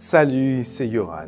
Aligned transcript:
Salut, 0.00 0.62
c'est 0.62 0.86
Yoran. 0.86 1.26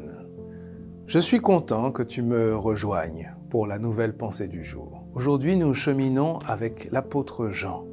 Je 1.08 1.18
suis 1.18 1.40
content 1.40 1.90
que 1.90 2.04
tu 2.04 2.22
me 2.22 2.56
rejoignes 2.56 3.34
pour 3.50 3.66
la 3.66 3.80
nouvelle 3.80 4.16
pensée 4.16 4.46
du 4.46 4.62
jour. 4.62 5.02
Aujourd'hui, 5.12 5.56
nous 5.56 5.74
cheminons 5.74 6.38
avec 6.46 6.88
l'apôtre 6.92 7.48
Jean, 7.48 7.84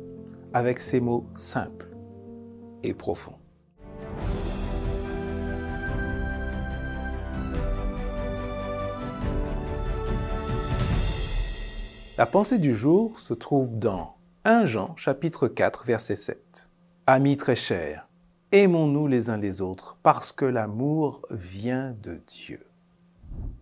avec 0.53 0.77
ses 0.77 0.99
mots 0.99 1.25
simples 1.35 1.89
et 2.83 2.93
profonds. 2.93 3.39
La 12.19 12.27
pensée 12.27 12.59
du 12.59 12.75
jour 12.75 13.17
se 13.19 13.33
trouve 13.33 13.79
dans 13.79 14.17
1 14.45 14.67
Jean 14.67 14.95
chapitre 14.95 15.47
4 15.47 15.85
verset 15.87 16.15
7. 16.15 16.69
Amis 17.07 17.35
très 17.35 17.55
chers, 17.55 18.06
aimons-nous 18.51 19.07
les 19.07 19.29
uns 19.29 19.37
les 19.37 19.61
autres 19.61 19.97
parce 20.03 20.31
que 20.31 20.45
l'amour 20.45 21.21
vient 21.29 21.95
de 22.01 22.21
Dieu. 22.27 22.65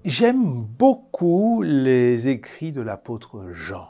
J'aime 0.04 0.62
beaucoup 0.62 1.62
les 1.64 2.28
écrits 2.28 2.72
de 2.72 2.82
l'apôtre 2.82 3.52
Jean 3.54 3.90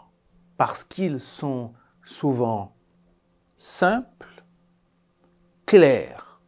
parce 0.57 0.84
qu'ils 0.84 1.20
sont 1.20 1.73
souvent 2.03 2.75
simples, 3.57 4.43
clairs 5.65 6.39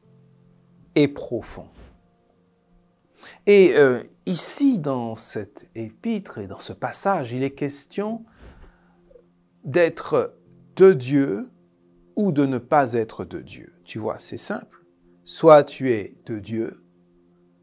et 0.95 1.08
profonds. 1.08 1.70
Et 3.45 3.73
euh, 3.75 4.03
ici, 4.25 4.80
dans 4.80 5.16
cette 5.16 5.70
épître 5.75 6.38
et 6.38 6.48
dans 6.48 6.59
ce 6.59 6.73
passage, 6.73 7.34
il 7.34 7.44
est 7.44 7.52
question 7.52 8.23
d'être 9.64 10.38
de 10.75 10.94
Dieu 10.94 11.50
ou 12.16 12.31
de 12.31 12.45
ne 12.45 12.58
pas 12.58 12.94
être 12.94 13.25
de 13.25 13.41
Dieu. 13.41 13.77
Tu 13.88 13.98
vois, 13.98 14.20
c'est 14.20 14.38
simple. 14.38 14.86
Soit 15.23 15.64
tu 15.64 15.90
es 15.90 16.14
de 16.28 16.38
Dieu, 16.38 16.86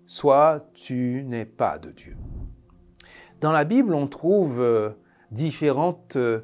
soit 0.07 0.69
tu 0.75 1.23
n'es 1.25 1.47
pas 1.47 1.79
de 1.79 1.93
Dieu. 1.93 2.17
Dans 3.41 3.53
la 3.53 3.65
Bible, 3.65 3.95
on 3.95 4.09
trouve 4.09 4.61
euh, 4.61 4.91
différentes 5.31 6.17
euh, 6.17 6.41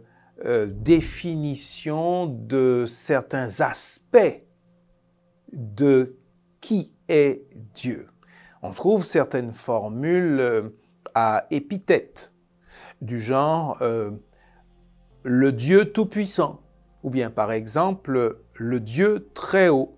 définitions 0.68 2.26
de 2.26 2.84
certains 2.86 3.60
aspects 3.60 4.44
de 5.52 6.16
qui 6.60 6.94
est 7.08 7.48
Dieu 7.74 8.06
on 8.62 8.72
trouve 8.72 9.04
certaines 9.04 9.52
formules 9.52 10.40
euh, 10.40 10.62
à 11.14 11.46
épithète, 11.50 12.34
du 13.00 13.20
genre 13.20 13.78
euh, 13.80 14.10
le 15.22 15.52
Dieu 15.52 15.92
tout-puissant, 15.92 16.60
ou 17.02 17.10
bien 17.10 17.30
par 17.30 17.52
exemple 17.52 18.38
le 18.54 18.80
Dieu 18.80 19.28
très 19.34 19.68
haut, 19.68 19.96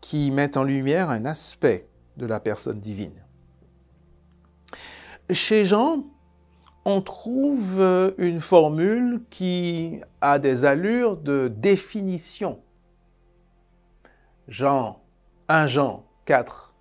qui 0.00 0.30
met 0.30 0.56
en 0.58 0.64
lumière 0.64 1.10
un 1.10 1.24
aspect 1.24 1.88
de 2.16 2.26
la 2.26 2.40
personne 2.40 2.80
divine. 2.80 3.24
Chez 5.30 5.64
Jean, 5.64 6.04
on 6.84 7.00
trouve 7.00 7.80
une 8.18 8.40
formule 8.40 9.22
qui 9.30 10.00
a 10.20 10.38
des 10.38 10.64
allures 10.64 11.16
de 11.16 11.48
définition. 11.48 12.60
Jean, 14.48 15.00
1 15.48 15.68
Jean 15.68 16.04
4, 16.24 16.74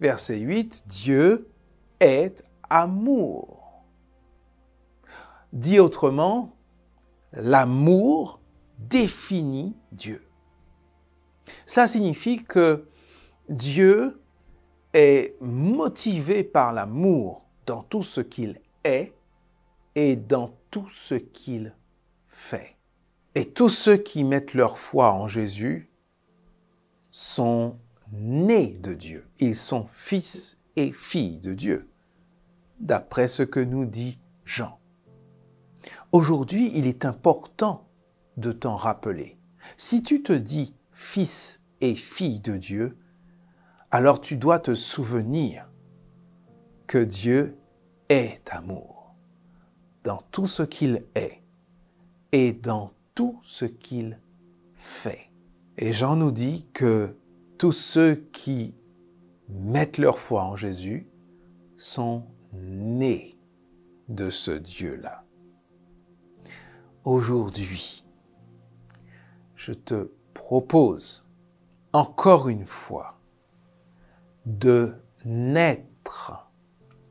verset 0.00 0.40
8, 0.40 0.84
Dieu 0.86 1.48
est 2.00 2.44
amour. 2.68 3.82
Dit 5.52 5.80
autrement, 5.80 6.54
l'amour 7.32 8.39
définit 8.88 9.76
Dieu. 9.92 10.26
Cela 11.66 11.88
signifie 11.88 12.44
que 12.44 12.86
Dieu 13.48 14.20
est 14.92 15.40
motivé 15.40 16.44
par 16.44 16.72
l'amour 16.72 17.44
dans 17.66 17.82
tout 17.82 18.02
ce 18.02 18.20
qu'il 18.20 18.60
est 18.84 19.14
et 19.94 20.16
dans 20.16 20.54
tout 20.70 20.88
ce 20.88 21.14
qu'il 21.14 21.74
fait. 22.28 22.76
Et 23.34 23.44
tous 23.44 23.68
ceux 23.68 23.96
qui 23.96 24.24
mettent 24.24 24.54
leur 24.54 24.78
foi 24.78 25.12
en 25.12 25.28
Jésus 25.28 25.90
sont 27.10 27.78
nés 28.12 28.78
de 28.78 28.94
Dieu. 28.94 29.28
Ils 29.38 29.56
sont 29.56 29.86
fils 29.90 30.58
et 30.76 30.92
filles 30.92 31.38
de 31.40 31.52
Dieu, 31.52 31.88
d'après 32.80 33.28
ce 33.28 33.42
que 33.42 33.60
nous 33.60 33.84
dit 33.84 34.18
Jean. 34.44 34.78
Aujourd'hui, 36.12 36.72
il 36.74 36.86
est 36.86 37.04
important 37.04 37.89
de 38.36 38.52
t'en 38.52 38.76
rappeler. 38.76 39.38
Si 39.76 40.02
tu 40.02 40.22
te 40.22 40.32
dis 40.32 40.74
fils 40.92 41.60
et 41.80 41.94
fille 41.94 42.40
de 42.40 42.56
Dieu, 42.56 42.96
alors 43.90 44.20
tu 44.20 44.36
dois 44.36 44.58
te 44.58 44.74
souvenir 44.74 45.70
que 46.86 46.98
Dieu 46.98 47.56
est 48.08 48.48
amour 48.52 49.14
dans 50.04 50.18
tout 50.30 50.46
ce 50.46 50.62
qu'il 50.62 51.04
est 51.14 51.42
et 52.32 52.52
dans 52.52 52.92
tout 53.14 53.38
ce 53.42 53.64
qu'il 53.64 54.20
fait. 54.74 55.30
Et 55.78 55.92
Jean 55.92 56.16
nous 56.16 56.30
dit 56.30 56.68
que 56.72 57.16
tous 57.58 57.72
ceux 57.72 58.14
qui 58.32 58.74
mettent 59.48 59.98
leur 59.98 60.18
foi 60.18 60.44
en 60.44 60.56
Jésus 60.56 61.08
sont 61.76 62.26
nés 62.52 63.38
de 64.08 64.30
ce 64.30 64.50
Dieu-là. 64.50 65.24
Aujourd'hui, 67.04 68.04
je 69.60 69.74
te 69.74 70.10
propose 70.32 71.30
encore 71.92 72.48
une 72.48 72.66
fois 72.66 73.20
de 74.46 74.94
naître 75.26 76.50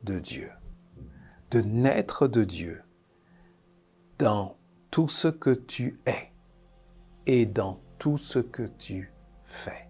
de 0.02 0.18
Dieu, 0.18 0.50
de 1.52 1.60
naître 1.60 2.26
de 2.26 2.42
Dieu 2.42 2.82
dans 4.18 4.58
tout 4.90 5.06
ce 5.06 5.28
que 5.28 5.50
tu 5.50 6.00
es 6.06 6.32
et 7.26 7.46
dans 7.46 7.80
tout 8.00 8.18
ce 8.18 8.40
que 8.40 8.64
tu 8.64 9.12
fais. 9.44 9.88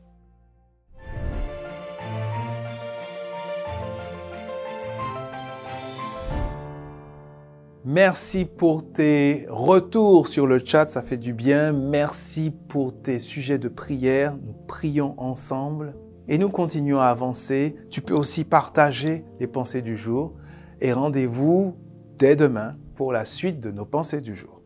Merci 7.86 8.44
pour 8.44 8.92
tes 8.92 9.46
retours 9.48 10.28
sur 10.28 10.46
le 10.46 10.58
chat, 10.62 10.90
ça 10.90 11.00
fait 11.00 11.16
du 11.16 11.32
bien. 11.32 11.72
Merci 11.72 12.52
pour 12.68 12.92
tes 13.00 13.18
sujets 13.18 13.58
de 13.58 13.68
prière. 13.68 14.36
Nous 14.36 14.52
prions 14.68 15.14
ensemble 15.16 15.94
et 16.28 16.36
nous 16.36 16.50
continuons 16.50 17.00
à 17.00 17.06
avancer. 17.06 17.76
Tu 17.88 18.02
peux 18.02 18.12
aussi 18.12 18.44
partager 18.44 19.24
les 19.40 19.46
pensées 19.46 19.80
du 19.80 19.96
jour 19.96 20.34
et 20.82 20.92
rendez-vous 20.92 21.74
dès 22.18 22.36
demain 22.36 22.76
pour 22.96 23.12
la 23.14 23.24
suite 23.24 23.60
de 23.60 23.70
nos 23.70 23.86
pensées 23.86 24.20
du 24.20 24.34
jour. 24.34 24.59